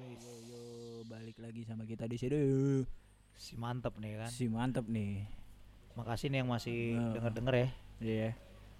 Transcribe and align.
Yo 0.00 0.32
yo 0.48 0.62
balik 1.04 1.36
lagi 1.36 1.62
sama 1.62 1.84
kita 1.84 2.04
di 2.04 2.16
sini. 2.16 2.38
Si 3.34 3.52
mantep 3.54 3.96
nih 3.96 4.12
kan. 4.18 4.30
Si 4.30 4.44
mantep 4.46 4.84
nih. 4.86 5.24
Makasih 5.92 6.28
nih 6.28 6.38
yang 6.40 6.48
masih 6.48 6.78
Nah. 6.94 7.12
denger-denger 7.14 7.54
ya. 7.54 7.68
Iya. 8.00 8.28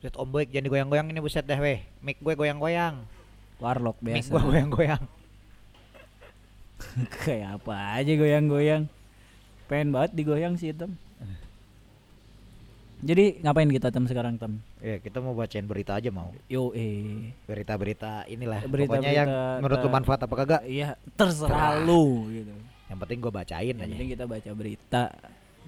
Lihat 0.00 0.14
Om 0.16 0.28
Boy 0.30 0.44
jangan 0.46 0.64
digoyang-goyang 0.66 1.06
ini 1.08 1.20
buset 1.20 1.44
deh 1.44 1.56
weh. 1.56 1.84
Mic 2.00 2.16
gue 2.18 2.34
goyang-goyang. 2.34 3.04
Warlock 3.58 4.00
Mic 4.00 4.24
biasa. 4.24 4.30
gue 4.30 4.42
goyang-goyang. 4.42 5.02
Kayak 7.20 7.60
apa 7.60 8.00
aja 8.00 8.12
goyang-goyang. 8.14 8.88
Pengen 9.66 9.92
banget 9.92 10.10
digoyang 10.14 10.56
sih 10.56 10.72
tem. 10.72 10.96
Jadi 13.00 13.40
ngapain 13.40 13.66
kita 13.66 13.88
tem 13.88 14.04
sekarang 14.04 14.36
tem? 14.36 14.60
Ya 14.78 14.96
kita 14.96 15.18
mau 15.18 15.32
bacain 15.32 15.64
berita 15.64 15.96
aja 15.96 16.08
mau. 16.08 16.30
Yo 16.46 16.70
eh. 16.72 17.32
Berita-berita 17.44 18.24
inilah. 18.26 18.60
Berita- 18.62 18.92
Pokoknya 18.92 19.12
yang 19.14 19.28
berita 19.28 19.56
menurut 19.58 19.78
lu 19.78 19.88
manfaat 19.88 20.20
apa 20.20 20.34
kagak. 20.36 20.62
Iya 20.64 20.88
terserah 21.14 21.80
lu 21.80 22.28
gitu. 22.30 22.52
Yang 22.86 22.98
penting 22.98 23.18
gue 23.18 23.32
bacain 23.32 23.66
Yang 23.68 23.78
aja. 23.78 23.88
penting 23.88 24.08
kita 24.10 24.24
baca 24.26 24.50
berita. 24.52 25.02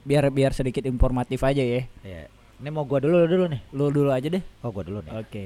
Biar 0.03 0.25
biar 0.29 0.51
sedikit 0.51 0.85
informatif 0.85 1.41
aja 1.41 1.63
ya. 1.63 1.83
Ya. 2.03 2.27
Ini 2.59 2.69
mau 2.69 2.85
gua 2.85 2.99
dulu 2.99 3.25
dulu 3.25 3.45
nih. 3.49 3.61
Lu 3.71 3.89
dulu 3.89 4.11
aja 4.11 4.29
deh. 4.29 4.43
Oh 4.61 4.71
gua 4.71 4.83
dulu 4.83 5.01
nih. 5.01 5.13
Oke. 5.17 5.45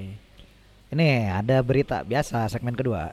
Ini 0.86 1.06
ada 1.34 1.58
berita 1.60 2.00
biasa 2.00 2.46
segmen 2.46 2.72
kedua. 2.72 3.10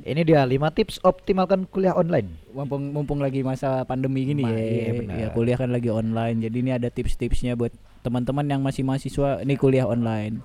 Ini 0.00 0.24
dia 0.24 0.40
5 0.40 0.56
tips 0.72 1.04
optimalkan 1.04 1.66
kuliah 1.66 1.92
online. 1.92 2.32
Mumpung 2.50 2.90
mumpung 2.90 3.20
lagi 3.20 3.40
masa 3.40 3.84
pandemi 3.84 4.24
gini 4.24 4.40
Ma- 4.40 4.50
ya. 4.50 4.56
iya, 4.56 4.92
benar. 4.94 5.14
Ya 5.14 5.26
kuliah 5.28 5.56
kan 5.56 5.68
lagi 5.68 5.88
online. 5.88 6.40
Jadi 6.40 6.56
ini 6.58 6.72
ada 6.72 6.88
tips-tipsnya 6.88 7.54
buat 7.54 7.70
teman-teman 8.00 8.46
yang 8.46 8.60
masih 8.60 8.82
mahasiswa 8.82 9.40
ini 9.40 9.54
kuliah 9.54 9.84
online. 9.84 10.40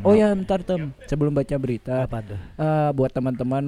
Oh 0.00 0.12
ya, 0.12 0.32
ntar 0.32 0.62
tem 0.62 0.96
sebelum 1.04 1.30
baca 1.30 1.52
berita, 1.54 2.04
Apa 2.04 2.22
tuh? 2.22 2.38
eh, 2.56 2.90
buat 2.90 3.10
teman-teman 3.10 3.64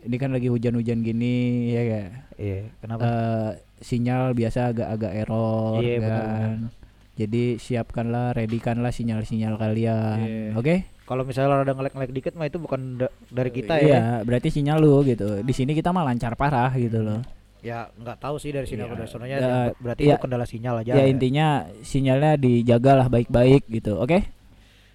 ini 0.00 0.16
kan 0.16 0.30
lagi 0.30 0.46
hujan-hujan 0.46 1.02
gini 1.02 1.34
ya 1.68 1.82
ya. 1.82 2.02
Iya, 2.36 2.58
kenapa? 2.78 3.02
Eh, 3.02 3.50
sinyal 3.76 4.30
biasa 4.30 4.70
agak-agak 4.70 5.12
error 5.16 5.80
Iya, 5.80 5.98
kan. 6.00 6.70
Jadi 7.16 7.56
siapkanlah, 7.56 8.36
readykanlah 8.36 8.92
sinyal-sinyal 8.92 9.56
kalian. 9.56 10.18
Iya. 10.20 10.52
Oke? 10.54 10.74
Kalau 11.02 11.22
misalnya 11.22 11.62
ada 11.62 11.72
ngelek-ngelek 11.72 12.12
dikit 12.12 12.32
mah 12.34 12.44
itu 12.44 12.58
bukan 12.58 13.00
da- 13.00 13.14
dari 13.26 13.50
kita 13.50 13.78
Iya, 13.78 13.88
ya. 13.88 14.00
berarti 14.20 14.52
sinyal 14.52 14.78
lu 14.78 15.00
gitu. 15.02 15.40
Di 15.40 15.54
sini 15.54 15.72
kita 15.72 15.90
mah 15.90 16.04
lancar 16.04 16.36
parah 16.36 16.70
gitu 16.74 17.00
loh. 17.00 17.24
Ya 17.66 17.90
nggak 17.92 18.22
tahu 18.22 18.38
sih 18.38 18.54
dari 18.54 18.62
sini 18.62 18.78
dari 18.80 19.10
sononya 19.10 19.36
Ya, 19.36 19.42
yang- 19.42 19.74
berarti 19.82 20.02
iya. 20.04 20.14
itu 20.14 20.22
kendala 20.22 20.46
sinyal 20.46 20.74
aja. 20.80 20.92
Ya 20.94 21.04
intinya 21.04 21.46
sinyalnya 21.82 22.38
dijagalah 22.38 23.10
baik-baik 23.10 23.66
gitu. 23.66 23.98
Oke? 23.98 24.22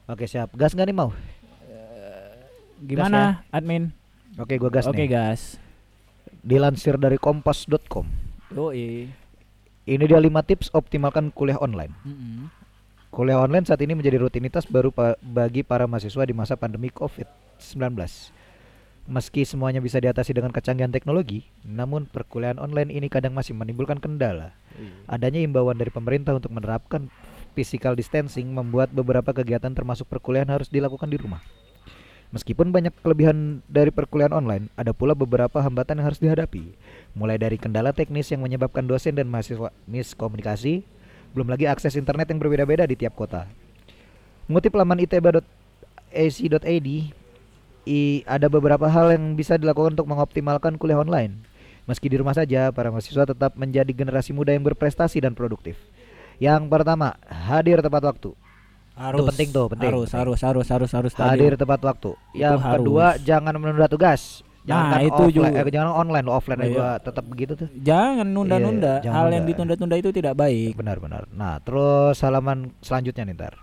Oke 0.08 0.24
siap. 0.24 0.56
Gas 0.56 0.72
nggak 0.72 0.88
nih 0.88 0.96
mau? 0.96 1.12
Gimana 2.82 3.46
admin? 3.52 3.94
Oke 4.38 4.56
gua 4.56 4.72
gas 4.72 4.88
Oke 4.88 5.06
nih. 5.06 5.12
gas. 5.12 5.60
Dilansir 6.42 6.96
dari 6.96 7.20
kompas.com. 7.20 8.08
Yoi. 8.52 9.06
Ini 9.84 10.04
dia 10.04 10.18
5 10.18 10.32
tips 10.42 10.72
optimalkan 10.72 11.30
kuliah 11.30 11.58
online. 11.58 11.94
Mm-mm. 12.02 12.50
Kuliah 13.10 13.38
online 13.38 13.66
saat 13.66 13.82
ini 13.82 13.92
menjadi 13.92 14.18
rutinitas 14.18 14.64
baru 14.64 14.90
pa- 14.90 15.20
bagi 15.20 15.62
para 15.62 15.84
mahasiswa 15.84 16.24
di 16.24 16.32
masa 16.32 16.56
pandemi 16.56 16.88
COVID-19. 16.88 18.00
Meski 19.10 19.44
semuanya 19.44 19.82
bisa 19.82 19.98
diatasi 19.98 20.38
dengan 20.38 20.54
kecanggihan 20.54 20.94
teknologi, 20.94 21.50
namun 21.66 22.06
perkuliahan 22.06 22.62
online 22.62 22.94
ini 22.94 23.10
kadang 23.10 23.34
masih 23.34 23.58
menimbulkan 23.58 23.98
kendala. 23.98 24.54
Adanya 25.10 25.42
imbauan 25.42 25.76
dari 25.76 25.90
pemerintah 25.90 26.38
untuk 26.38 26.54
menerapkan 26.54 27.10
physical 27.58 27.98
distancing 27.98 28.48
membuat 28.54 28.94
beberapa 28.94 29.34
kegiatan 29.36 29.74
termasuk 29.74 30.08
perkuliahan 30.08 30.48
harus 30.54 30.70
dilakukan 30.70 31.10
di 31.10 31.18
rumah. 31.20 31.42
Meskipun 32.32 32.72
banyak 32.72 32.96
kelebihan 33.04 33.60
dari 33.68 33.92
perkuliahan 33.92 34.32
online, 34.32 34.72
ada 34.80 34.96
pula 34.96 35.12
beberapa 35.12 35.60
hambatan 35.60 36.00
yang 36.00 36.08
harus 36.08 36.24
dihadapi. 36.24 36.72
Mulai 37.12 37.36
dari 37.36 37.60
kendala 37.60 37.92
teknis 37.92 38.32
yang 38.32 38.40
menyebabkan 38.40 38.88
dosen 38.88 39.20
dan 39.20 39.28
mahasiswa 39.28 39.68
miskomunikasi, 39.84 40.88
belum 41.36 41.52
lagi 41.52 41.68
akses 41.68 42.00
internet 42.00 42.32
yang 42.32 42.40
berbeda-beda 42.40 42.88
di 42.88 42.96
tiap 42.96 43.20
kota. 43.20 43.52
Mengutip 44.48 44.72
laman 44.80 45.04
itb.ac.id, 45.04 46.88
i- 47.84 48.22
ada 48.24 48.46
beberapa 48.46 48.86
hal 48.86 49.12
yang 49.12 49.34
bisa 49.34 49.56
dilakukan 49.56 49.94
untuk 49.94 50.08
mengoptimalkan 50.08 50.76
kuliah 50.76 50.98
online. 50.98 51.42
Meski 51.84 52.08
di 52.08 52.16
rumah 52.16 52.32
saja, 52.32 52.70
para 52.70 52.88
mahasiswa 52.88 53.26
tetap 53.26 53.54
menjadi 53.54 53.90
generasi 53.90 54.32
muda 54.32 54.52
yang 54.52 54.62
berprestasi 54.62 55.18
dan 55.20 55.34
produktif. 55.34 55.76
Yang 56.38 56.66
pertama, 56.68 57.18
hadir 57.26 57.80
tepat 57.80 58.02
waktu. 58.04 58.32
Harus 58.92 59.24
penting 59.34 59.50
tuh, 59.50 59.66
penting, 59.68 59.90
Harus 59.90 60.08
penting. 60.08 60.20
harus 60.20 60.40
harus 60.42 60.68
harus 60.68 60.92
harus 60.92 61.12
tadi. 61.12 61.30
Hadir 61.32 61.54
tepat 61.56 61.82
waktu. 61.82 62.12
Itu 62.32 62.38
Yang 62.38 62.60
harus. 62.60 62.76
kedua, 62.78 63.06
jangan 63.20 63.54
menunda 63.58 63.88
tugas. 63.88 64.46
Jangan 64.62 64.94
Nah, 64.94 65.02
itu 65.02 65.14
offline, 65.18 65.34
juga. 65.34 65.48
eh, 65.58 65.74
jangan 65.74 65.92
online 65.98 66.22
lo 66.22 66.32
offline 66.38 66.62
Iya. 66.62 66.70
juga 66.70 66.88
tetap 67.02 67.26
begitu 67.26 67.54
tuh. 67.58 67.68
Jangan 67.74 68.28
nunda-nunda. 68.30 68.94
Iya, 69.02 69.10
jangan 69.10 69.18
Hal 69.18 69.26
yang 69.26 69.42
nunda. 69.42 69.50
ditunda-tunda 69.50 69.96
itu 69.98 70.10
tidak 70.14 70.34
baik. 70.38 70.74
Benar-benar. 70.78 71.24
Nah, 71.34 71.58
terus 71.60 72.22
halaman 72.22 72.70
selanjutnya 72.78 73.26
nih 73.26 73.36
ntar. 73.36 73.54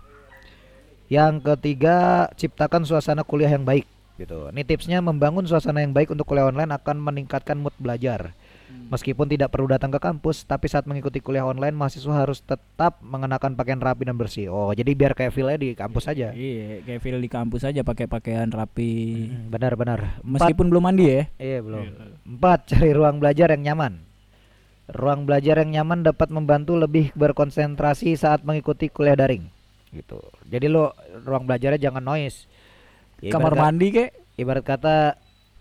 Yang 1.07 1.33
ketiga, 1.41 1.97
ciptakan 2.35 2.83
suasana 2.83 3.23
kuliah 3.23 3.49
yang 3.49 3.63
baik. 3.63 3.87
Gitu. 4.19 4.51
Ini 4.51 4.61
tipsnya 4.67 4.99
membangun 4.99 5.47
suasana 5.47 5.79
yang 5.79 5.95
baik 5.95 6.11
untuk 6.11 6.27
kuliah 6.27 6.51
online 6.51 6.75
akan 6.75 6.99
meningkatkan 6.99 7.55
mood 7.55 7.71
belajar. 7.79 8.35
Meskipun 8.69 9.29
tidak 9.29 9.53
perlu 9.53 9.69
datang 9.69 9.89
ke 9.89 9.97
kampus, 10.01 10.45
tapi 10.45 10.65
saat 10.69 10.85
mengikuti 10.85 11.21
kuliah 11.21 11.45
online, 11.45 11.73
mahasiswa 11.73 12.25
harus 12.25 12.41
tetap 12.41 13.01
mengenakan 13.01 13.53
pakaian 13.57 13.81
rapi 13.81 14.05
dan 14.05 14.17
bersih. 14.17 14.49
Oh, 14.49 14.73
jadi 14.73 14.93
biar 14.93 15.13
kayak 15.17 15.33
feel 15.33 15.49
di 15.57 15.73
kampus 15.73 16.09
aja. 16.09 16.33
Iya, 16.33 16.81
kayak 16.85 17.01
feel 17.01 17.17
di 17.21 17.29
kampus 17.29 17.65
aja 17.65 17.81
pakai 17.81 18.05
pakaian 18.05 18.49
rapi. 18.49 19.25
Hmm, 19.29 19.49
Benar-benar. 19.53 20.21
Empat, 20.21 20.41
Meskipun 20.41 20.73
belum 20.73 20.83
mandi 20.85 21.05
ya. 21.05 21.23
iya 21.37 21.59
belum. 21.61 21.85
Empat, 22.37 22.59
cari 22.73 22.91
ruang 22.93 23.21
belajar 23.21 23.53
yang 23.53 23.73
nyaman. 23.73 24.05
Ruang 24.89 25.29
belajar 25.29 25.61
yang 25.61 25.69
nyaman 25.69 26.01
dapat 26.01 26.33
membantu 26.33 26.73
lebih 26.73 27.13
berkonsentrasi 27.13 28.17
saat 28.17 28.41
mengikuti 28.41 28.89
kuliah 28.89 29.17
daring. 29.17 29.49
Gitu. 29.93 30.17
Jadi 30.49 30.65
lo 30.65 30.93
ruang 31.25 31.45
belajarnya 31.45 31.77
jangan 31.77 32.01
noise. 32.05 32.49
Ya, 33.19 33.29
Kamar 33.29 33.51
ibarat, 33.51 33.63
mandi 33.65 33.87
kek. 33.89 34.09
ibarat 34.35 34.63
kata 34.63 34.95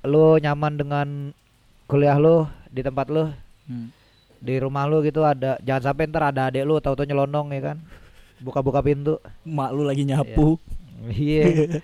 lo 0.03 0.39
nyaman 0.39 0.75
dengan 0.75 1.09
kuliah 1.85 2.15
lo 2.15 2.47
di 2.69 2.81
tempat 2.81 3.09
lo 3.09 3.35
Hmm. 3.67 3.93
di 4.39 4.57
rumah 4.57 4.87
lu 4.87 5.03
gitu 5.03 5.21
ada 5.21 5.61
jangan 5.61 5.93
sampai 5.93 6.09
ntar 6.09 6.25
ada 6.25 6.49
adek 6.49 6.63
lu 6.63 6.79
tahu-tahu 6.79 7.05
nyelonong 7.05 7.53
ya 7.53 7.61
kan 7.61 7.79
buka-buka 8.39 8.81
pintu 8.81 9.19
Mak 9.43 9.71
lu 9.73 9.83
lagi 9.83 10.07
nyapu. 10.07 10.57
iya 11.05 11.77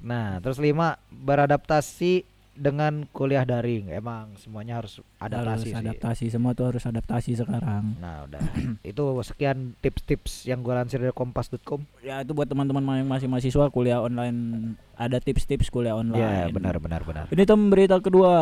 nah 0.00 0.38
terus 0.38 0.56
lima 0.56 0.96
beradaptasi 1.10 2.24
dengan 2.52 3.08
kuliah 3.08 3.42
daring 3.42 3.88
emang 3.88 4.36
semuanya 4.36 4.76
harus 4.76 5.00
adaptasi 5.16 5.48
harus 5.48 5.62
sih. 5.64 5.72
adaptasi 5.74 6.24
semua 6.28 6.52
tuh 6.52 6.68
harus 6.68 6.84
adaptasi 6.84 7.32
sekarang. 7.34 7.96
nah 7.96 8.24
udah 8.24 8.44
itu 8.84 9.02
sekian 9.22 9.72
tips-tips 9.78 10.44
yang 10.44 10.60
gue 10.60 10.70
lansir 10.70 11.00
dari 11.00 11.10
kompas.com 11.10 11.80
Ya 12.00 12.20
itu 12.20 12.30
buat 12.30 12.44
teman-teman 12.44 12.84
yang 12.94 13.08
masih 13.08 13.24
mahasiswa 13.26 13.66
kuliah 13.68 13.98
online 13.98 14.74
ada 14.92 15.16
tips-tips 15.16 15.66
kuliah 15.66 15.96
online. 15.96 16.20
ya 16.20 16.46
benar 16.48 16.76
benar 16.76 17.00
benar 17.02 17.24
Ini 17.26 17.42
tem 17.42 17.60
berita 17.66 17.96
kedua. 17.98 18.34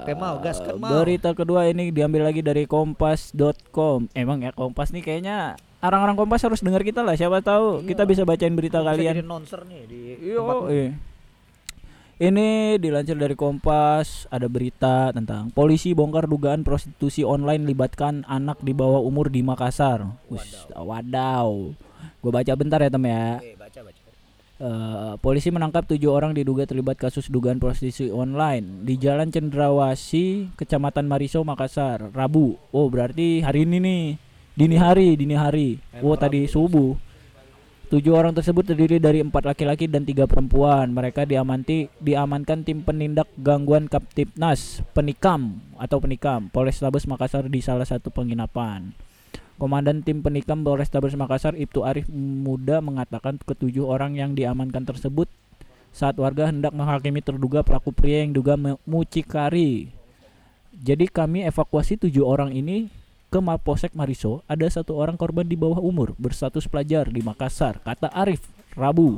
Oke, 0.00 0.16
mau, 0.16 0.40
gaskan, 0.40 0.80
mau. 0.80 0.88
Berita 0.98 1.30
kedua 1.30 1.68
ini 1.68 1.92
diambil 1.92 2.26
lagi 2.26 2.40
dari 2.40 2.64
kompas.com. 2.64 4.08
Emang 4.12 4.40
ya 4.40 4.50
Kompas 4.50 4.90
nih 4.90 5.00
kayaknya 5.00 5.54
orang-orang 5.78 6.16
Kompas 6.16 6.42
harus 6.42 6.58
dengar 6.58 6.80
kita 6.80 7.02
lah. 7.02 7.14
Siapa 7.14 7.38
tahu 7.38 7.84
kita 7.84 8.02
bisa 8.02 8.24
bacain 8.24 8.56
berita 8.56 8.80
Bisa 8.80 8.88
kalian. 8.88 9.14
jadi 9.14 9.22
nonser 9.22 9.62
nih 9.62 9.82
di 9.84 10.00
Yo, 10.24 10.42
lu. 10.42 10.58
eh. 10.68 11.11
Ini 12.20 12.76
dilansir 12.76 13.16
dari 13.16 13.32
Kompas, 13.32 14.28
ada 14.28 14.46
berita 14.50 15.10
tentang 15.12 15.48
polisi 15.52 15.96
bongkar 15.96 16.28
dugaan 16.28 16.62
prostitusi 16.62 17.24
online 17.24 17.64
libatkan 17.64 18.24
anak 18.28 18.60
di 18.60 18.76
bawah 18.76 19.00
umur 19.00 19.32
di 19.32 19.40
Makassar. 19.40 20.04
Wis, 20.28 20.68
wadaw. 20.72 21.72
Gue 22.22 22.32
baca 22.32 22.52
bentar 22.52 22.78
ya 22.84 22.90
tem 22.92 23.04
ya. 23.08 23.40
Oke, 23.40 23.56
baca 23.58 23.80
baca 23.82 24.02
Eh, 24.62 25.14
polisi 25.18 25.50
menangkap 25.50 25.90
tujuh 25.90 26.06
orang 26.06 26.38
diduga 26.38 26.62
terlibat 26.62 26.94
kasus 26.94 27.26
dugaan 27.26 27.58
prostitusi 27.58 28.14
online 28.14 28.86
di 28.86 28.94
Jalan 28.94 29.34
Cendrawasi, 29.34 30.54
Kecamatan 30.54 31.10
Mariso, 31.10 31.42
Makassar, 31.42 32.14
Rabu. 32.14 32.54
Oh, 32.70 32.86
berarti 32.86 33.42
hari 33.42 33.66
ini 33.66 33.82
nih, 33.82 34.02
dini 34.54 34.78
hari, 34.78 35.18
dini 35.18 35.34
hari. 35.34 35.82
Oh, 35.98 36.14
tadi 36.14 36.46
subuh. 36.46 36.94
Tujuh 37.92 38.16
orang 38.16 38.32
tersebut 38.32 38.64
terdiri 38.64 38.96
dari 38.96 39.20
empat 39.20 39.44
laki-laki 39.44 39.84
dan 39.84 40.08
tiga 40.08 40.24
perempuan. 40.24 40.96
Mereka 40.96 41.28
diamanti, 41.28 41.92
diamankan 42.00 42.64
tim 42.64 42.80
penindak 42.80 43.28
gangguan 43.36 43.84
Kaptipnas 43.84 44.80
Penikam 44.96 45.60
atau 45.76 46.00
Penikam 46.00 46.48
Polrestabes 46.48 47.04
Makassar 47.04 47.52
di 47.52 47.60
salah 47.60 47.84
satu 47.84 48.08
penginapan. 48.08 48.96
Komandan 49.60 50.00
tim 50.00 50.24
penikam 50.24 50.64
Polrestabes 50.64 51.12
Makassar 51.20 51.52
Ibtu 51.52 51.84
Arif 51.84 52.08
Muda 52.08 52.80
mengatakan 52.80 53.36
ketujuh 53.36 53.84
orang 53.84 54.16
yang 54.16 54.32
diamankan 54.32 54.88
tersebut 54.88 55.28
saat 55.92 56.16
warga 56.16 56.48
hendak 56.48 56.72
menghakimi 56.72 57.20
terduga 57.20 57.60
pelaku 57.60 57.92
pria 57.92 58.24
yang 58.24 58.32
duga 58.32 58.56
mucikari. 58.88 59.92
Jadi 60.72 61.12
kami 61.12 61.44
evakuasi 61.44 62.00
tujuh 62.00 62.24
orang 62.24 62.56
ini 62.56 62.88
ke 63.32 63.40
Mapolsek 63.40 63.96
Mariso. 63.96 64.44
Ada 64.44 64.68
satu 64.68 65.00
orang 65.00 65.16
korban 65.16 65.48
di 65.48 65.56
bawah 65.56 65.80
umur 65.80 66.12
berstatus 66.20 66.68
pelajar 66.68 67.08
di 67.08 67.24
Makassar, 67.24 67.80
kata 67.80 68.12
Arif 68.12 68.44
Rabu. 68.76 69.16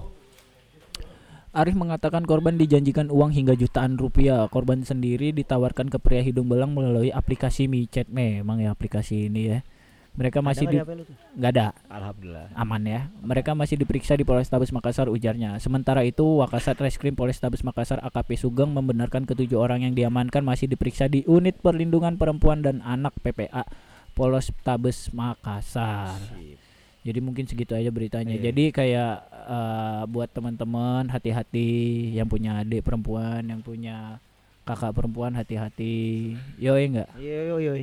Arif 1.55 1.75
mengatakan 1.75 2.23
korban 2.27 2.55
dijanjikan 2.55 3.11
uang 3.11 3.35
hingga 3.35 3.59
jutaan 3.59 3.99
rupiah. 3.99 4.47
Korban 4.51 4.83
sendiri 4.87 5.31
ditawarkan 5.35 5.87
ke 5.91 5.99
pria 6.03 6.23
hidung 6.23 6.51
belang 6.51 6.75
melalui 6.75 7.15
aplikasi 7.15 7.71
micet. 7.71 8.11
Memang 8.11 8.59
ya 8.59 8.75
aplikasi 8.75 9.31
ini 9.31 9.43
ya. 9.55 9.59
Mereka 10.15 10.43
masih 10.43 10.71
Ada 10.71 10.83
nggak 10.83 10.87
di 10.95 11.15
nggak 11.39 11.53
ada 11.59 11.67
Alhamdulillah. 11.91 12.47
aman 12.55 12.83
ya. 12.87 13.01
Mereka 13.23 13.51
masih 13.55 13.75
diperiksa 13.79 14.15
di 14.15 14.23
Polrestabes 14.23 14.71
Makassar 14.71 15.11
ujarnya. 15.11 15.59
Sementara 15.59 16.07
itu, 16.07 16.23
Wakasat 16.23 16.79
Reskrim 16.79 17.19
Polrestabes 17.19 17.67
Makassar 17.67 17.99
AKP 18.03 18.39
Sugeng 18.39 18.71
membenarkan 18.75 19.27
ketujuh 19.27 19.59
orang 19.59 19.83
yang 19.87 19.95
diamankan 19.95 20.43
masih 20.47 20.71
diperiksa 20.71 21.11
di 21.11 21.27
Unit 21.27 21.59
Perlindungan 21.59 22.15
Perempuan 22.15 22.63
dan 22.63 22.79
Anak 22.83 23.15
PPA 23.27 23.67
Polrestabes 24.15 25.11
Makassar. 25.11 26.17
Sip. 26.31 26.59
Jadi 27.05 27.19
mungkin 27.21 27.45
segitu 27.45 27.77
aja 27.77 27.91
beritanya. 27.91 28.33
Iya. 28.33 28.49
Jadi 28.49 28.65
kayak 28.71 29.15
eh, 29.29 30.03
buat 30.09 30.31
teman-teman 30.31 31.05
hati-hati 31.07 31.69
yang 32.13 32.25
punya 32.25 32.59
adik 32.59 32.81
perempuan, 32.81 33.45
yang 33.45 33.61
punya 33.61 34.17
kakak 34.65 34.95
perempuan 34.95 35.35
hati-hati. 35.35 36.33
Yo 36.57 36.73
enggak? 36.75 37.11
Iya, 37.15 37.53
yo 37.53 37.57
yo. 37.61 37.75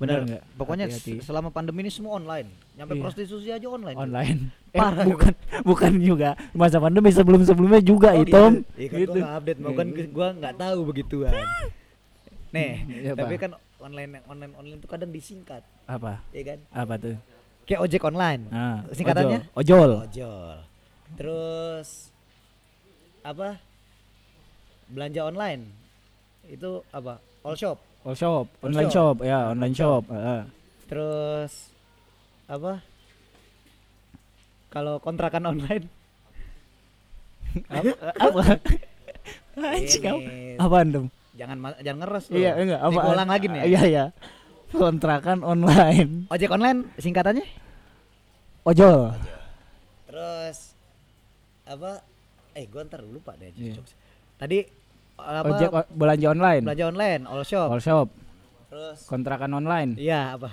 Benar 0.00 0.24
Benar 0.24 0.40
nggak? 0.40 0.42
Pokoknya 0.56 0.84
Hati-hati. 0.88 1.20
s- 1.20 1.28
selama 1.28 1.52
pandemi 1.52 1.84
ini 1.84 1.92
semua 1.92 2.16
online. 2.16 2.48
Nyampe 2.72 2.96
Iya. 2.96 3.02
prostitusi 3.04 3.52
aja 3.52 3.68
online. 3.68 3.98
Online. 4.00 4.38
Eh, 4.72 4.80
Parah, 4.80 5.04
bukan 5.04 5.34
bukan 5.68 5.92
juga 6.00 6.32
masa 6.56 6.80
pandemi 6.80 7.12
sebelum-sebelumnya 7.12 7.84
juga 7.84 8.16
Oh, 8.16 8.24
itu. 8.24 8.32
Iya 8.78 8.88
kan 8.88 8.96
Gitu. 8.96 9.12
gua 9.14 9.28
update, 9.36 9.60
mau 9.60 9.72
kan 9.76 9.86
Iya. 9.92 10.06
gua 10.08 10.28
nggak 10.32 10.54
tahu 10.56 10.78
begituan. 10.88 11.32
Nih, 12.56 12.72
Iya, 12.88 13.12
tapi 13.12 13.36
kan 13.36 13.50
online 13.80 14.20
online 14.24 14.52
online 14.54 14.78
itu 14.78 14.88
kadang 14.88 15.10
disingkat, 15.10 15.62
apa? 15.84 16.20
ya 16.30 16.42
kan? 16.44 16.58
Apa 16.70 16.94
tuh? 16.96 17.16
Kayak 17.64 17.80
ojek 17.86 18.02
online. 18.02 18.42
Nah, 18.48 18.82
Singkatannya? 18.90 19.46
ojol. 19.54 19.90
Ojol. 19.90 19.90
Ojol. 20.06 20.56
Terus 21.14 21.88
apa? 23.20 23.58
Belanja 24.90 25.20
online. 25.24 25.62
Itu 26.44 26.82
apa? 26.90 27.22
All 27.40 27.54
shop. 27.54 27.78
All 28.02 28.16
shop, 28.16 28.48
All 28.58 28.68
online 28.68 28.88
shop. 28.88 29.16
shop, 29.20 29.28
ya, 29.28 29.38
online 29.52 29.74
shop. 29.76 30.02
shop. 30.02 30.14
heeh. 30.14 30.40
Terus 30.88 31.52
apa? 32.48 32.72
Kalau 34.70 34.98
kontrakan 34.98 35.44
online 35.46 35.86
apa? 37.70 37.92
apa? 38.18 38.42
Anjing, 39.60 40.02
apa? 40.06 40.30
Apaan 40.62 40.88
dong? 40.90 41.06
Jangan 41.40 41.56
jangan 41.80 41.98
ngeres 42.04 42.24
loh. 42.28 42.36
Iya, 42.36 42.50
enggak, 42.60 42.80
apa? 42.84 43.00
ulang 43.08 43.28
lagi 43.32 43.46
nih. 43.48 43.60
Iya, 43.64 43.82
iya. 43.88 44.04
Kontrakan 44.70 45.40
online. 45.40 46.28
Ojek 46.28 46.50
online 46.52 46.92
singkatannya? 47.00 47.46
Ojol. 48.68 49.16
Terus 50.04 50.76
apa? 51.64 52.04
Eh, 52.52 52.68
gua 52.68 52.84
ntar 52.84 53.00
lupa 53.00 53.32
deh. 53.40 53.48
Iya. 53.56 53.80
Tadi 54.36 54.58
apa? 55.16 55.48
Ojek 55.48 55.70
belanja 55.96 56.26
online. 56.28 56.62
belanja 56.68 56.86
online, 56.92 57.22
all 57.24 57.44
shop. 57.48 57.68
All 57.72 57.82
shop, 57.82 58.08
Terus 58.68 58.98
kontrakan 59.08 59.52
online. 59.56 59.96
iya 59.96 60.36
apa? 60.36 60.52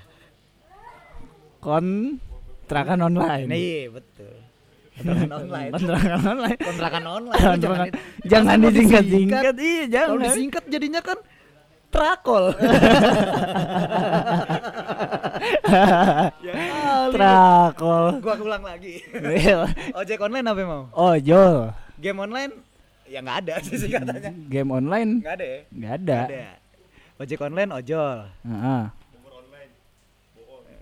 Kontrakan 1.59 3.11
online. 3.11 3.47
Nih, 3.51 3.91
betul. 3.91 4.46
Kontrakan 4.97 5.31
online. 5.39 5.71
Kontrakan 5.71 6.19
online. 6.23 6.57
Kontrakan 6.59 7.03
online. 7.05 7.41
Kontrakan- 7.53 7.61
jangan 7.61 7.87
Jangan 8.31 8.45
Masa 8.47 8.57
mau 8.59 8.69
disingkat-singkat. 8.69 9.43
Iya, 9.55 9.83
Kalau 9.85 9.93
jangan. 9.93 10.19
disingkat 10.25 10.63
jadinya 10.67 11.01
kan 11.01 11.17
trakol. 11.87 12.43
ya. 16.39 16.53
Trakol. 17.09 18.05
Gua 18.19 18.35
ulang 18.37 18.63
lagi. 18.63 19.03
Ojek 19.93 20.19
online 20.19 20.45
apa 20.45 20.61
mau? 20.63 20.83
Ojol. 20.93 21.71
Game 21.97 22.19
online 22.19 22.51
ya 23.07 23.23
nggak 23.23 23.37
ada 23.41 23.53
sih 23.63 23.79
singkatannya. 23.79 24.31
Game 24.47 24.67
online 24.69 25.23
Nggak 25.23 25.33
ada 25.33 25.45
ya? 25.47 25.59
nggak 25.71 25.93
ada. 25.95 26.19
Ada. 26.27 26.45
Ojek 27.17 27.39
online 27.39 27.71
ojol. 27.73 28.17
Heeh. 28.43 28.81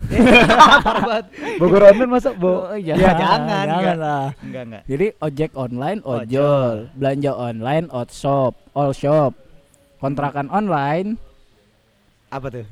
Parah 0.05 0.79
banget. 1.01 1.25
Bogor 1.57 1.83
online 1.83 2.11
masa 2.11 2.29
bo? 2.31 2.67
Oh, 2.67 2.75
ya 2.75 2.93
jangan, 2.93 3.15
jangan. 3.15 3.39
jangan 3.41 3.65
Enggak. 3.65 3.95
lah. 3.97 4.25
Enggak 4.39 4.63
enggak. 4.63 4.83
Jadi 4.85 5.05
ojek 5.17 5.51
online 5.53 5.99
Ojol. 6.01 6.19
ojol, 6.21 6.73
belanja 6.93 7.31
online 7.33 7.85
out 7.89 8.09
shop, 8.09 8.53
all 8.71 8.91
shop, 8.91 9.31
kontrakan 9.97 10.47
online 10.47 11.17
Apa 12.27 12.47
tuh? 12.49 12.67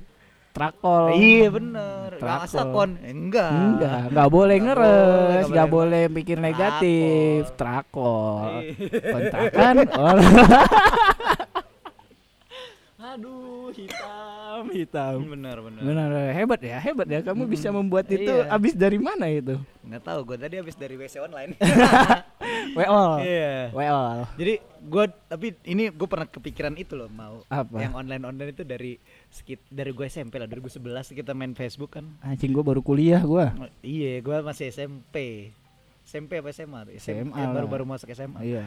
trakol. 0.51 1.09
Iya 1.13 1.49
bener. 1.49 2.09
Trakol. 2.13 2.21
Nggak 2.21 2.45
asapon. 2.45 2.89
Enggak. 3.01 3.49
Enggak, 3.51 3.99
enggak 4.07 4.29
boleh 4.29 4.57
ngeres, 4.59 4.77
boleh, 4.77 5.33
enggak 5.33 5.49
nggak 5.49 5.67
boleh 5.67 6.03
pikir 6.13 6.37
negatif, 6.37 7.41
trakol. 7.55 8.61
Iya. 8.61 9.01
Kontrakan 9.01 9.75
on- 10.05 10.21
Aduh, 13.13 13.69
hitam. 13.69 14.62
hitam. 14.74 15.18
Bener 15.30 15.57
bener. 15.62 15.81
Benar, 15.86 16.10
hebat 16.33 16.60
ya, 16.65 16.77
hebat 16.81 17.06
ya. 17.06 17.19
Kamu 17.21 17.45
bisa 17.45 17.69
membuat 17.69 18.10
itu 18.10 18.25
Iya. 18.25 18.50
habis 18.50 18.74
dari 18.74 18.98
mana 18.98 19.30
itu? 19.30 19.62
Nggak 19.86 20.01
tahu, 20.01 20.19
gue 20.33 20.38
tadi 20.42 20.56
habis 20.57 20.74
dari 20.74 20.98
WC 20.98 21.21
online. 21.21 21.54
Weol. 22.77 23.12
Iya. 23.21 23.69
Weol. 23.69 24.18
Jadi 24.33 24.54
gue 24.81 25.06
tapi 25.30 25.48
ini 25.69 25.94
gue 25.94 26.07
pernah 26.10 26.25
kepikiran 26.25 26.74
itu 26.74 26.98
loh 26.98 27.07
mau 27.07 27.45
Apa? 27.48 27.77
yang 27.80 27.94
online 27.94 28.24
online 28.25 28.51
itu 28.51 28.65
dari 28.65 28.98
sekit 29.30 29.62
dari 29.69 29.94
gue 29.94 30.06
SMP 30.09 30.42
lah 30.42 30.50
2011 30.50 31.13
kita 31.13 31.38
main 31.38 31.54
Facebook 31.54 32.01
kan. 32.01 32.09
Anjing 32.25 32.50
gua 32.50 32.66
baru 32.66 32.81
kuliah 32.81 33.21
gua. 33.21 33.54
Oh, 33.62 33.69
iya, 33.86 34.18
gue 34.19 34.36
masih 34.42 34.74
SMP. 34.74 35.50
SMP 36.04 36.42
apa 36.42 36.50
SMA? 36.51 36.98
SMA 37.00 37.31
ya, 37.31 37.45
lah. 37.48 37.54
baru 37.54 37.68
baru 37.69 37.83
masuk 37.86 38.09
SMA. 38.12 38.42
Iya. 38.42 38.66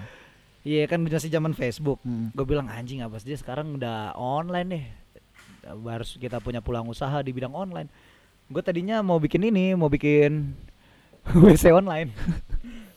Iya 0.67 0.91
kan 0.91 0.99
masih 0.99 1.31
zaman 1.31 1.55
Facebook. 1.55 2.03
Hmm. 2.03 2.35
Gue 2.35 2.43
bilang 2.43 2.67
anjing 2.67 2.99
apa 2.99 3.23
sih 3.23 3.31
dia 3.31 3.39
sekarang 3.39 3.79
udah 3.79 4.19
online 4.19 4.69
nih. 4.75 4.85
Harus 5.87 6.19
kita 6.19 6.43
punya 6.43 6.59
pulang 6.59 6.83
usaha 6.91 7.23
di 7.23 7.31
bidang 7.31 7.55
online. 7.55 7.87
Gue 8.51 8.67
tadinya 8.67 8.99
mau 8.99 9.23
bikin 9.23 9.47
ini, 9.47 9.79
mau 9.79 9.87
bikin 9.87 10.51
WC 11.47 11.71
online. 11.71 12.11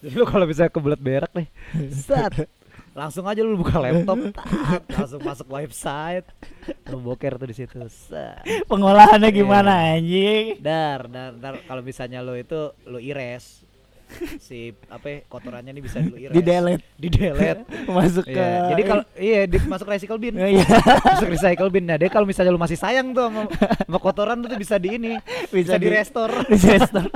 Jadi 0.01 0.15
lu 0.19 0.25
kalau 0.25 0.49
bisa 0.49 0.65
kebelet 0.65 0.97
berak 0.97 1.29
nih, 1.35 1.45
set, 1.91 2.47
langsung 2.95 3.27
aja 3.27 3.43
lu 3.43 3.59
buka 3.59 3.83
laptop, 3.83 4.31
tat, 4.31 4.83
langsung 4.95 5.19
masuk 5.19 5.47
website, 5.51 6.23
lu 6.87 7.03
boker 7.03 7.35
tuh 7.35 7.51
di 7.51 7.55
situ, 7.57 7.75
set. 7.91 8.39
Pengolahannya 8.71 9.27
gimana 9.27 9.91
anjing? 9.91 10.55
Dar, 10.63 11.03
dar, 11.11 11.35
dar 11.35 11.59
kalau 11.67 11.83
misalnya 11.83 12.23
lu 12.23 12.31
itu 12.39 12.71
lu 12.87 12.95
ires 13.03 13.67
si 14.41 14.73
apa 14.89 15.05
ya, 15.05 15.17
kotorannya 15.29 15.71
nih 15.71 15.83
bisa 15.83 16.01
ires. 16.21 16.33
Di 16.33 16.41
delete, 16.41 16.83
Di 16.97 17.07
delete. 17.07 17.61
masuk 17.97 18.25
ke 18.25 18.33
Iya, 18.33 18.49
Jadi 18.73 18.81
kalau 18.83 19.03
iya 19.29 19.39
di, 19.45 19.57
masuk 19.63 19.87
recycle 19.87 20.19
bin. 20.19 20.33
Iya. 20.35 20.65
masuk 21.05 21.29
recycle 21.29 21.69
bin. 21.69 21.83
Nah, 21.85 21.97
dia 22.01 22.09
kalau 22.09 22.25
misalnya 22.25 22.51
lu 22.53 22.61
masih 22.61 22.77
sayang 22.77 23.13
tuh 23.13 23.29
sama, 23.29 23.41
sama 23.85 23.99
kotoran 24.01 24.41
tuh 24.41 24.49
bisa 24.57 24.75
di 24.81 24.97
ini, 24.97 25.13
bisa, 25.53 25.77
di, 25.77 25.87
restore. 25.87 26.45
di 26.49 26.57
restore. 26.57 27.09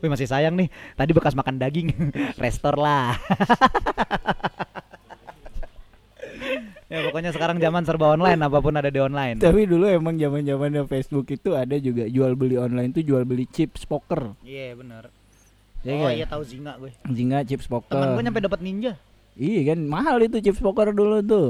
Wih, 0.00 0.10
masih 0.10 0.26
sayang 0.28 0.54
nih. 0.56 0.68
Tadi 0.96 1.10
bekas 1.12 1.36
makan 1.36 1.60
daging. 1.60 1.88
restore 2.40 2.78
lah. 2.80 3.14
ya 6.92 6.98
pokoknya 7.08 7.32
sekarang 7.32 7.56
zaman 7.56 7.82
serba 7.88 8.12
online, 8.12 8.40
apa 8.44 8.58
pun 8.60 8.76
ada 8.76 8.92
di 8.92 9.00
online. 9.00 9.40
Tapi 9.40 9.64
dulu 9.64 9.88
emang 9.88 10.16
zaman 10.20 10.44
zamannya 10.44 10.82
Facebook 10.84 11.24
itu 11.32 11.56
ada 11.56 11.76
juga 11.80 12.04
jual 12.04 12.36
beli 12.36 12.60
online 12.60 12.92
tuh 12.92 13.00
jual 13.04 13.24
beli 13.24 13.48
chips 13.48 13.88
poker. 13.88 14.36
Iya, 14.44 14.76
benar. 14.76 15.21
Iya 15.82 15.92
oh 15.92 15.98
nggak? 15.98 16.14
iya 16.14 16.26
tahu 16.30 16.42
Zinga 16.46 16.72
gue. 16.78 16.90
Nggak 17.10 17.42
chips 17.50 17.66
poker. 17.66 17.90
Temen 17.90 18.14
gue 18.14 18.22
nyampe 18.22 18.40
dapat 18.40 18.60
ninja. 18.62 18.92
Iya 19.34 19.74
kan 19.74 19.78
mahal 19.90 20.16
itu 20.22 20.38
chips 20.38 20.62
poker 20.62 20.94
dulu 20.94 21.18
tuh. 21.26 21.48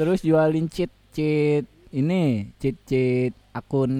Terus 0.00 0.24
jualin 0.24 0.68
cheat 0.72 0.92
cheat 1.12 1.68
ini 1.92 2.52
cheat 2.60 2.76
cheat 2.88 3.32
akun 3.52 3.92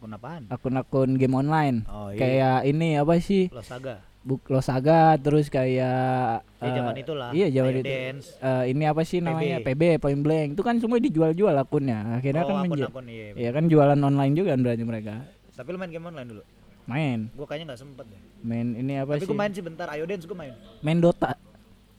Akun 0.00 0.16
apaan? 0.16 0.42
akun-akun 0.48 1.10
game 1.18 1.34
online. 1.36 1.84
Oh 1.90 2.08
iya. 2.14 2.18
Kayak 2.18 2.58
ini 2.70 2.88
apa 2.96 3.14
sih? 3.18 3.50
Losaga. 3.50 4.00
Buk 4.20 4.44
Losaga 4.52 5.16
terus 5.16 5.48
kayak 5.48 6.44
Ya 6.44 6.64
eh, 6.64 6.72
zaman 6.72 6.94
itulah. 6.96 7.30
Iya 7.34 7.46
zaman 7.50 7.72
Ayo 7.72 7.80
itu. 7.82 7.90
Dance. 7.90 8.26
Eh, 8.40 8.64
ini 8.72 8.84
apa 8.86 9.02
sih 9.04 9.18
namanya? 9.18 9.58
PB. 9.60 9.76
PB 9.76 9.82
Point 10.00 10.22
Blank. 10.22 10.48
Itu 10.54 10.62
kan 10.62 10.76
semua 10.78 11.02
dijual-jual 11.02 11.52
akunnya. 11.56 12.16
Akhirnya 12.16 12.46
oh, 12.46 12.48
kan 12.48 12.56
menjual. 12.62 12.88
akun-akun 12.88 13.06
iya. 13.10 13.26
Iya 13.34 13.50
kan 13.52 13.64
jualan 13.66 14.00
online 14.00 14.32
juga 14.38 14.54
kan 14.54 14.60
berarti 14.62 14.84
mereka. 14.86 15.14
Tapi 15.52 15.68
lu 15.74 15.78
main 15.82 15.92
game 15.92 16.06
online 16.06 16.28
dulu. 16.30 16.42
Main. 16.90 17.18
Gue 17.30 17.46
kayaknya 17.46 17.66
nggak 17.70 17.80
sempet 17.80 18.04
deh. 18.04 18.20
Main 18.42 18.66
ini 18.74 18.92
apa 18.96 19.10
Tapi 19.12 19.22
sih? 19.22 19.28
gue 19.28 19.38
main 19.38 19.52
sih 19.52 19.62
bentar. 19.62 19.86
Ayo 19.88 20.04
Dance 20.04 20.26
gue 20.26 20.34
main. 20.34 20.52
Main 20.80 20.98
Dota. 20.98 21.38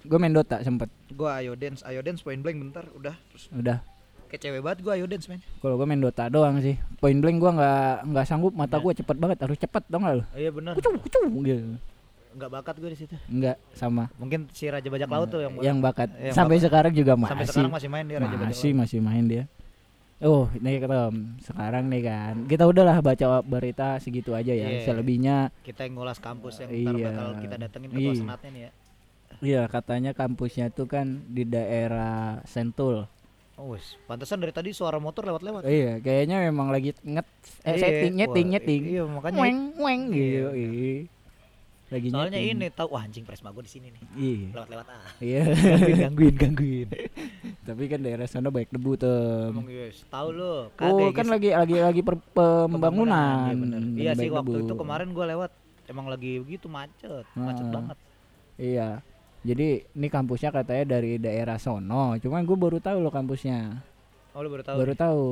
Gue 0.02 0.18
main 0.18 0.30
Dota 0.30 0.58
sempet. 0.60 0.90
Gue 1.08 1.30
Ayo 1.30 1.54
Dance, 1.54 1.82
Ayo 1.82 2.02
Dance 2.02 2.20
Point 2.20 2.42
Blank 2.42 2.58
bentar. 2.60 2.84
Udah. 2.92 3.16
Terus 3.32 3.48
Udah. 3.52 3.80
kayak 4.28 4.42
cewek 4.42 4.62
banget 4.62 4.80
gue 4.82 4.92
Ayo 4.92 5.06
Dance 5.06 5.28
main. 5.28 5.40
Kalau 5.58 5.76
gue 5.76 5.86
main 5.86 6.00
Dota 6.00 6.28
doang 6.28 6.60
sih. 6.60 6.76
Point 6.98 7.20
blank 7.20 7.38
gua 7.38 7.52
nggak 7.54 7.84
nggak 8.10 8.26
sanggup 8.26 8.54
mata 8.54 8.76
Ya. 8.76 8.82
gua 8.82 8.94
cepet 8.94 9.16
banget 9.16 9.38
harus 9.40 9.58
cepet 9.58 9.84
dong 9.88 10.04
lu. 10.04 10.20
Oh, 10.22 10.26
iya 10.36 10.52
benar. 10.52 10.74
Kucung 10.76 10.96
kucung 10.98 11.24
gitu. 11.42 11.76
Nggak 12.32 12.48
bakat 12.50 12.76
gue 12.80 12.90
di 12.90 12.98
situ. 12.98 13.16
Enggak 13.28 13.60
sama. 13.72 14.08
Mungkin 14.16 14.48
si 14.52 14.64
Raja 14.66 14.88
Bajak 14.88 15.08
Laut 15.08 15.28
tuh 15.28 15.44
yang 15.44 15.54
yang 15.60 15.78
bakat. 15.80 16.08
yang 16.16 16.32
sampai 16.32 16.56
bakat. 16.58 16.66
sekarang 16.66 16.94
juga 16.96 17.14
masih. 17.14 17.32
sampai 17.36 17.46
sekarang 17.46 17.74
masih 17.76 17.90
main 17.92 18.06
dia 18.08 18.18
Raja 18.18 18.28
Bajak 18.32 18.48
masih 18.48 18.70
Laut. 18.72 18.80
masih 18.80 19.00
main 19.04 19.24
dia. 19.28 19.44
Oh, 20.22 20.46
ini 20.54 20.78
ketemu. 20.78 21.34
Sekarang 21.42 21.90
nih 21.90 22.02
kan. 22.06 22.34
Kita 22.46 22.70
udahlah 22.70 23.02
baca 23.02 23.42
berita 23.42 23.98
segitu 23.98 24.38
aja 24.38 24.54
ya. 24.54 24.70
Iya. 24.70 24.86
Selebihnya 24.86 25.50
Kita 25.66 25.82
yang 25.82 25.98
ngulas 25.98 26.22
kampus 26.22 26.62
yang 26.62 26.70
Iya. 26.70 26.86
ntar 26.86 26.96
bakal 27.02 27.28
kita 27.42 27.56
datengin 27.58 27.90
ke 27.90 27.98
Iya. 27.98 28.14
senatnya 28.14 28.50
nih 28.54 28.62
ya. 28.62 28.72
Iya, 29.42 29.62
katanya 29.66 30.12
kampusnya 30.14 30.70
tuh 30.70 30.86
kan 30.86 31.26
di 31.26 31.42
daerah 31.42 32.38
Sentul. 32.46 33.10
Oh. 33.58 33.78
Pantesan 34.06 34.42
dari 34.42 34.54
tadi 34.54 34.70
suara 34.74 35.02
motor 35.02 35.26
lewat-lewat. 35.26 35.66
Iya, 35.66 35.98
kayaknya 36.02 36.46
memang 36.50 36.70
lagi 36.70 36.94
nget 37.02 37.26
eh, 37.66 37.74
Iya, 37.74 37.82
setting 37.82 38.14
nyeting 38.18 38.48
nyeting. 38.54 38.82
Iya, 38.90 39.04
makanya 39.10 39.42
Weng 39.42 39.60
weng 39.78 40.02
Iya. 40.10 40.18
gitu. 40.18 40.50
Iya. 40.54 40.94
Lagi 41.92 42.08
soalnya 42.08 42.40
nyeting. 42.40 42.56
ini 42.56 42.68
tahu 42.72 42.88
wah 42.96 43.04
anjing 43.04 43.28
Presma 43.28 43.52
gua 43.52 43.62
di 43.62 43.72
sini 43.72 43.92
nih. 43.92 44.04
Iya. 44.16 44.48
Lewat-lewat 44.56 44.88
ah. 44.88 45.04
Iya. 45.20 45.42
gangguin, 45.44 45.96
gangguin, 46.00 46.36
gangguin. 46.40 46.88
Tapi 47.68 47.84
kan 47.86 48.00
daerah 48.00 48.26
sana 48.26 48.48
banyak 48.48 48.72
debu 48.72 48.92
tuh. 48.96 49.52
Emang 49.52 49.68
yes, 49.68 50.08
tahu 50.08 50.28
lu. 50.32 50.72
Oh, 50.72 51.12
kan 51.12 51.28
lagi 51.28 51.52
lagi 51.52 51.76
lagi 51.78 52.02
per- 52.02 52.24
pembangunan. 52.32 53.52
Iya, 53.52 53.56
bener. 53.60 53.80
Dan 53.84 54.00
Iya 54.00 54.12
sih 54.16 54.30
waktu 54.32 54.56
debu. 54.56 54.66
itu 54.66 54.74
kemarin 54.74 55.12
gua 55.12 55.26
lewat 55.28 55.52
emang 55.86 56.08
lagi 56.08 56.40
begitu 56.40 56.72
macet, 56.72 57.28
macet 57.36 57.68
Ah. 57.68 57.72
banget. 57.76 57.98
Iya. 58.56 58.90
Jadi 59.42 59.68
ini 59.92 60.08
kampusnya 60.08 60.50
katanya 60.50 60.96
dari 60.96 61.18
daerah 61.18 61.58
sono. 61.58 62.14
Cuman 62.16 62.46
gue 62.46 62.54
baru 62.56 62.78
tahu 62.78 63.02
loh 63.02 63.10
kampusnya. 63.10 63.74
Oh, 64.32 64.40
lu 64.40 64.48
baru 64.48 64.64
tahu. 64.64 64.78
baru 64.80 64.94
nih? 64.94 65.00
tahu. 65.02 65.26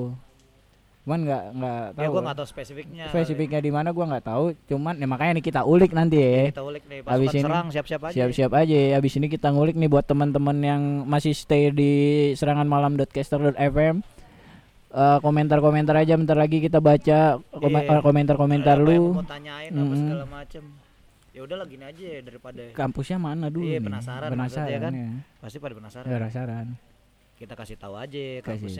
Cuman 0.99 1.19
nggak 1.21 1.43
nggak 1.51 1.81
tahu. 1.89 2.01
Ya 2.01 2.07
gua 2.07 2.21
nggak 2.21 2.37
tahu 2.37 2.47
spesifiknya. 2.47 3.05
spesifiknya 3.07 3.59
di 3.59 3.71
mana 3.71 3.89
gua 3.89 4.05
nggak 4.07 4.25
tahu. 4.25 4.45
Cuman 4.65 4.93
ya 4.93 5.05
makanya 5.05 5.33
nih 5.35 5.45
kita 5.45 5.61
ulik 5.63 5.91
nanti 5.91 6.17
ya. 6.17 6.43
Kita 6.49 6.61
ulik 6.61 6.83
nih 6.85 6.99
Habis 7.01 7.09
pasukan 7.25 7.33
ini 7.33 7.43
serang 7.43 7.67
siap-siap 7.69 8.01
aja. 8.03 8.13
Siap-siap 8.13 8.51
aja. 8.53 8.77
Habis 8.93 9.13
ini 9.15 9.27
kita 9.27 9.47
ngulik 9.49 9.73
nih 9.73 9.87
buat 9.87 10.05
teman-teman 10.05 10.57
yang 10.59 10.81
masih 11.03 11.33
stay 11.33 11.71
di 11.71 11.91
seranganmalam.caster.fm. 12.35 13.95
Eh, 14.89 15.17
komentar-komentar 15.19 15.93
aja 15.95 16.13
bentar 16.13 16.33
lagi 16.33 16.57
kita 16.59 16.77
baca 16.79 17.37
koma- 17.53 17.79
Iya. 17.79 17.93
eh, 17.93 18.01
komentar-komentar 18.01 18.73
apa 18.75 18.85
lu. 18.85 19.13
Mau 19.13 19.21
tanyain 19.21 19.69
apa 19.69 19.77
Mm-mm. 19.79 19.97
segala 19.99 20.25
macem. 20.25 20.63
Ya 21.29 21.45
udah 21.45 21.61
gini 21.63 21.85
aja 21.85 22.03
ya 22.09 22.19
daripada 22.25 22.61
Kampusnya 22.73 23.17
mana 23.17 23.47
dulu 23.47 23.63
Iya, 23.63 23.79
penasaran 23.79 24.33
Penasaran 24.33 24.65
maksudnya 24.65 24.77
kan. 24.81 24.93
ya. 24.93 25.09
pasti 25.39 25.57
pada 25.57 25.73
penasaran. 25.77 26.09
Penasaran. 26.09 26.67
Kita 27.33 27.53
kasih 27.53 27.77
tahu 27.77 27.95
aja 27.95 28.23
Kasih. 28.41 28.73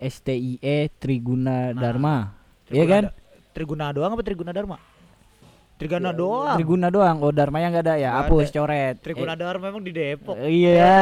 STIE 0.00 0.90
Triguna 0.98 1.72
Nah, 1.72 1.80
Dharma. 1.80 2.16
Iya 2.70 2.84
kan? 2.86 3.02
Triguna 3.54 3.94
doang 3.94 4.14
apa 4.14 4.22
Triguna 4.26 4.50
Dharma? 4.50 4.78
Triguna 5.74 6.14
doang. 6.14 6.54
Triguna 6.54 6.86
doang. 6.86 7.16
Oh 7.18 7.34
Dharma 7.34 7.58
yang 7.58 7.74
enggak 7.74 7.84
ada 7.84 7.94
ya. 7.94 8.08
Nggak 8.08 8.22
Hapus 8.24 8.46
ada. 8.46 8.54
coret. 8.54 8.94
Triguna 9.02 9.34
Dharma 9.34 9.64
memang 9.66 9.82
di 9.82 9.90
Depok. 9.90 10.38
Eh, 10.38 10.50
iya. 10.62 10.94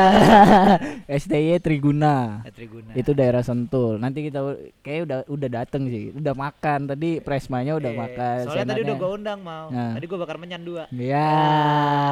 STIE 1.20 1.60
Triguna. 1.60 2.40
Eh, 2.42 2.52
Triguna. 2.56 2.90
Itu 2.96 3.12
daerah 3.12 3.44
Sentul. 3.44 4.00
Nanti 4.00 4.24
kita 4.24 4.40
kayak 4.80 5.00
udah 5.04 5.18
udah 5.28 5.48
dateng 5.52 5.86
sih. 5.86 6.16
Udah 6.16 6.32
makan 6.32 6.88
tadi 6.88 7.20
presmanya 7.20 7.76
udah 7.76 7.92
Eh, 7.92 7.98
makan. 8.00 8.36
Soalnya 8.48 8.66
tadi 8.72 8.80
udah 8.82 8.96
gua 8.96 9.10
undang 9.12 9.40
mau. 9.44 9.66
Nah. 9.68 9.92
Tadi 9.92 10.04
gua 10.08 10.18
bakar 10.24 10.36
menyan 10.40 10.62
dua. 10.64 10.88
Iya. 10.88 11.28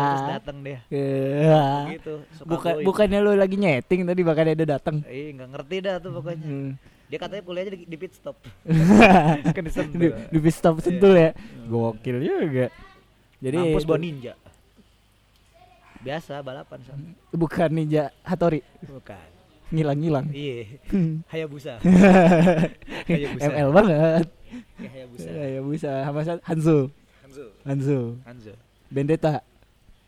Terus 0.04 0.24
datang 0.28 0.56
dia. 0.60 0.78
Iya. 0.92 1.64
Gitu. 1.96 2.14
Bukan 2.44 2.84
bukannya 2.84 3.18
lu 3.18 3.32
lagi 3.34 3.56
nyeting 3.56 4.04
tadi 4.04 4.20
makanya 4.20 4.52
dia 4.52 4.68
datang. 4.76 5.00
Eh, 5.08 5.32
nggak 5.32 5.48
ngerti 5.48 5.76
dah 5.80 5.96
tuh 5.96 6.12
pokoknya. 6.12 6.44
Hmm. 6.44 6.70
Dia 7.10 7.18
katanya 7.18 7.42
kuliahnya 7.42 7.74
di, 7.74 7.78
di 7.90 7.96
pit 7.98 8.14
stop. 8.14 8.38
kan 9.56 9.62
di 9.66 9.70
di, 10.30 10.38
pit 10.38 10.54
stop 10.54 10.78
Sentul 10.78 11.18
ya. 11.18 11.34
Gokil 11.66 12.22
juga. 12.22 12.70
Jadi 13.42 13.56
Kampus 13.58 13.82
itu- 13.82 13.90
bawa 13.90 13.98
ninja. 13.98 14.32
Biasa 16.00 16.40
balapan 16.40 16.80
son. 16.80 17.00
bukan 17.28 17.68
ninja 17.76 18.08
Hattori, 18.24 18.64
Bukan. 18.80 19.20
ngilang-ngilang. 19.68 20.32
Iya. 20.32 20.80
Hayabusa. 21.34 21.76
Hayabusa. 23.10 23.44
ML 23.44 23.68
banget. 23.68 24.26
Ya, 24.80 24.88
Hayabusa. 24.88 25.28
Ya 25.28 25.60
bisa 25.60 25.90
sama 26.06 26.20
sa- 26.24 26.44
Hanzo. 26.46 26.88
Hanzo. 27.20 27.44
Hanzo. 27.68 27.98
Hanzo. 28.24 28.52
Bendeta. 28.88 29.44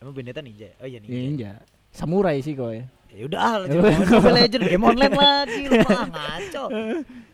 Emang 0.00 0.16
Bendeta 0.16 0.40
ninja? 0.40 0.72
Oh 0.80 0.88
iya 0.88 0.96
ninja. 0.96 1.12
Ninja. 1.12 1.50
Samurai 1.92 2.40
sih 2.40 2.56
kok 2.56 2.72
ya. 2.72 2.88
Ya 3.12 3.24
udah 3.28 3.40
ah. 3.40 3.54
Mobile 3.68 4.36
Legend 4.40 4.62
game 4.66 4.84
online 4.84 5.14
lagi 5.14 5.60
lu 5.68 5.76
mah 5.84 6.08
ngaco. 6.08 6.64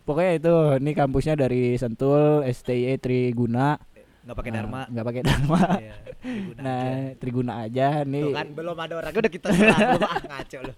Pokoknya 0.02 0.32
itu 0.34 0.54
ini 0.80 0.90
kampusnya 0.92 1.34
dari 1.34 1.76
Sentul, 1.76 2.42
STI 2.42 2.98
Triguna. 2.98 3.78
Enggak 4.24 4.36
pakai 4.36 4.50
Nah, 4.50 4.56
Dharma. 4.60 4.80
nggak 4.90 5.06
pakai 5.06 5.22
Dharma. 5.22 5.60
Iya, 5.78 5.94
Triguna 6.20 6.60
Nah, 6.60 6.82
aja. 6.82 7.14
Triguna 7.16 7.52
aja 7.62 7.86
nih. 8.04 8.22
Tuh 8.22 8.34
kan 8.34 8.46
belum 8.52 8.76
ada 8.76 8.94
orangnya 8.94 9.20
udah 9.22 9.32
kita 9.32 9.48
serang 9.50 9.78
lu 9.88 10.00
ah 10.02 10.20
ngaco 10.20 10.58
lu. 10.60 10.72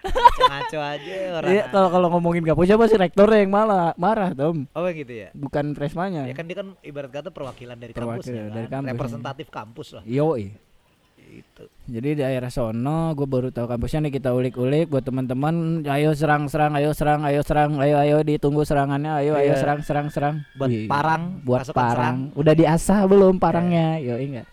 Ngaco-ngaco 0.00 0.78
aja 0.80 1.14
orang. 1.36 1.50
Iya, 1.50 1.62
kalau 1.70 1.88
kalau 1.88 2.06
ngomongin 2.10 2.42
kampusnya 2.44 2.76
pasti 2.76 2.96
rektornya 2.96 3.38
yang 3.40 3.50
malah 3.50 3.94
marah, 3.96 4.30
Tom. 4.30 4.66
Oh 4.72 4.86
gitu 4.86 5.10
ya. 5.10 5.28
Bukan 5.32 5.72
presmanya. 5.72 6.22
Ya 6.24 6.34
kan 6.34 6.44
dia 6.44 6.56
kan 6.56 6.74
ibarat 6.80 7.10
kata 7.10 7.30
perwakilan 7.30 7.76
dari 7.76 7.92
Perwakilan 7.92 8.20
kampus 8.20 8.26
ya 8.28 8.44
dari 8.48 8.68
kan? 8.68 8.82
kampus, 8.82 8.92
Representatif 8.94 9.46
kampus 9.48 9.88
lah. 9.96 10.02
Yoi. 10.04 10.69
Itu. 11.30 11.70
Jadi 11.86 12.18
daerah 12.18 12.50
sono 12.50 13.14
gue 13.14 13.22
baru 13.24 13.48
tahu 13.48 13.66
kampusnya 13.66 14.02
nih 14.02 14.12
kita 14.12 14.30
ulik-ulik 14.30 14.86
buat 14.86 15.00
teman-teman 15.00 15.54
ayo 15.84 16.10
serang-serang 16.10 16.74
ayo 16.74 16.90
serang 16.90 17.22
ayo 17.22 17.40
serang 17.40 17.78
ayo 17.78 17.96
ayo 17.96 18.18
ditunggu 18.20 18.62
serangannya 18.62 19.14
ayo 19.16 19.34
ayo 19.34 19.54
Iya. 19.54 19.56
serang 19.56 19.80
serang 19.80 20.08
serang 20.08 20.34
Buat 20.54 20.68
Wih, 20.68 20.86
parang, 20.86 21.38
buat 21.40 21.62
pasukan 21.62 21.74
serang. 21.76 21.94
parang 21.94 22.16
udah 22.34 22.54
diasah 22.56 22.98
belum 23.04 23.34
parangnya 23.36 23.98
yo 23.98 24.14
enggak 24.14 24.46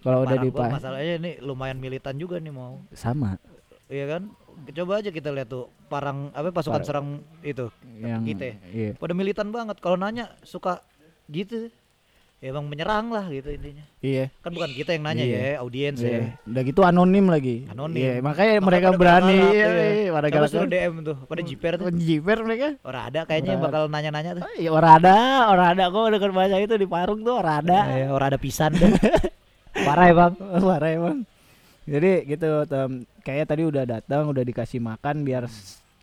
kalau 0.00 0.22
udah 0.22 0.34
Parang 0.34 0.44
dipa 0.44 0.66
masalahnya 0.72 1.14
ini 1.16 1.30
lumayan 1.38 1.78
militan 1.78 2.14
juga 2.14 2.38
nih 2.38 2.50
mau. 2.50 2.78
sama 2.92 3.38
Iya 3.86 4.04
kan? 4.06 4.22
Coba 4.68 5.00
aja 5.00 5.08
kita 5.08 5.30
lihat 5.30 5.48
tuh 5.48 5.64
parang 5.86 6.28
apa 6.30 6.50
pasukan 6.50 6.76
Parang. 6.76 6.84
serang 6.84 7.06
itu. 7.40 7.72
yang 7.96 8.20
kita 8.20 8.44
ya. 8.44 8.54
iya 8.68 8.90
Pada 8.92 9.10
militan 9.10 9.48
banget. 9.48 9.78
Kalau 9.78 9.96
nanya 9.96 10.34
suka 10.42 10.84
gitu. 11.26 11.70
Ya 12.38 12.54
emang 12.54 12.70
menyerang 12.70 13.10
lah 13.10 13.26
gitu 13.26 13.50
intinya. 13.50 13.82
iya 13.98 14.30
Kan 14.38 14.54
bukan 14.54 14.70
kita 14.70 14.94
yang 14.94 15.02
nanya 15.02 15.24
Iya. 15.26 15.38
ya, 15.42 15.52
audiens 15.58 15.98
Iya. 15.98 16.10
ya. 16.14 16.22
udah 16.46 16.62
gitu 16.62 16.80
anonim 16.82 17.26
lagi 17.26 17.66
Anonim. 17.66 17.98
Iya, 17.98 18.12
makanya 18.18 18.30
Makanya 18.54 18.62
mereka 18.62 18.88
pada 18.88 18.94
berani 18.96 19.34
galak, 19.34 19.52
iya, 19.52 19.66
iya. 19.66 19.86
iya, 19.90 20.10
pada 20.14 20.28
galak 20.30 20.48
suruh 20.48 20.70
DM 20.70 20.94
tuh, 21.02 21.16
pada 21.20 21.42
jiper 21.42 21.72
tuh. 21.74 21.86
jiper 21.90 22.38
mereka 22.40 22.68
Orang 22.80 23.02
ada 23.04 23.20
kayaknya 23.26 23.52
Orang 23.52 23.64
bakal 23.64 23.82
nanya-nanya 23.90 24.30
tuh. 24.38 24.42
Oh, 24.42 24.54
iya, 24.54 24.70
orang 24.70 24.92
ada 24.96 25.16
orang 25.48 25.68
ada 25.74 25.84
kok 25.88 26.06
denger 26.08 26.30
bahasa 26.30 26.56
itu 26.58 26.74
di 26.74 26.86
Parung 26.86 27.20
tuh 27.20 27.34
orang 27.34 27.56
ada 27.60 27.78
Ya, 27.90 28.06
orang 28.08 28.26
ada 28.30 28.38
pisan. 28.38 28.70
Parah 29.86 30.06
ya, 30.06 30.14
Bang. 30.14 30.34
Parah 30.38 30.90
emang. 30.90 31.18
Jadi 31.84 32.10
gitu 32.24 32.48
Tom. 32.64 32.90
Kayak 33.20 33.50
tadi 33.50 33.62
udah 33.62 33.82
datang, 33.82 34.26
udah 34.26 34.40
dikasih 34.40 34.78
makan 34.78 35.22
biar 35.22 35.50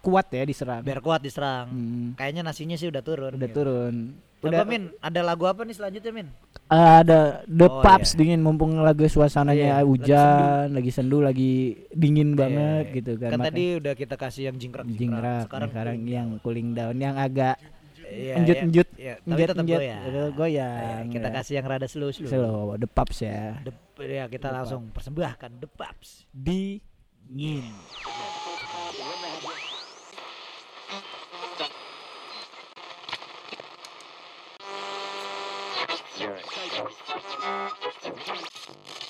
kuat 0.06 0.30
ya 0.30 0.46
diserang. 0.46 0.86
Biar 0.86 1.02
kuat 1.02 1.26
diserang. 1.26 1.66
Hmm, 1.68 2.08
Kayaknya 2.14 2.46
nasinya 2.46 2.78
sih 2.78 2.86
udah 2.86 3.02
turun. 3.02 3.34
udah 3.34 3.50
gitu. 3.50 3.58
turun. 3.58 3.96
Udah 4.46 4.62
Min, 4.62 4.94
ada 5.02 5.26
lagu 5.26 5.50
apa 5.50 5.66
nih 5.66 5.74
selanjutnya 5.74 6.14
Min? 6.14 6.30
eh, 6.70 6.94
ada 7.02 7.42
The 7.50 7.66
Oh, 7.66 7.82
Pups 7.82 8.14
iya. 8.14 8.18
dingin 8.22 8.46
mumpung 8.46 8.78
lagi 8.78 9.10
suasananya 9.10 9.82
Iya, 9.82 9.90
hujan, 9.90 10.66
lagi 10.70 10.92
sendu, 10.94 11.18
lagi 11.18 11.74
dingin 11.90 12.38
banget 12.38 12.94
Iya. 12.94 12.96
gitu 12.96 13.12
kan. 13.18 13.30
Kan 13.34 13.42
tadi 13.42 13.82
udah 13.82 13.94
kita 13.98 14.14
kasih 14.14 14.54
yang 14.54 14.62
jingkrak 14.62 14.86
jingkrak 14.88 15.50
sekarang, 15.50 15.70
sekarang 15.74 15.96
yang 16.06 16.28
cooling 16.46 16.78
down 16.78 16.94
yang 16.94 17.18
agak 17.18 17.58
Iya, 18.06 18.38
enjut-enjut, 18.38 18.88
iya, 18.96 19.02
iya. 19.02 19.14
Tapi 19.18 19.30
enjut 19.34 19.48
tetap 19.50 19.64
enjut 19.66 19.80
goyang. 19.82 20.32
goyang. 20.38 20.78
Iya, 20.78 20.98
kita 21.10 21.28
ya. 21.28 21.34
kasih 21.34 21.54
yang 21.58 21.66
rada 21.66 21.88
slow 21.90 22.10
slow. 22.14 22.30
Slow, 22.30 22.78
The 22.78 22.86
Pups 22.88 23.18
ya. 23.26 23.42
The, 23.66 23.74
ya 24.06 24.24
kita 24.30 24.46
The 24.46 24.54
langsung 24.54 24.82
persembahkan 24.94 25.52
The 25.58 25.70
Pups. 25.74 26.10
Dingin. 26.30 27.66
Thank 36.76 36.90
you. 38.28 39.05